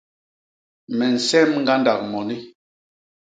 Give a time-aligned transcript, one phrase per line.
[0.97, 2.37] Me nsem ñgandak moni.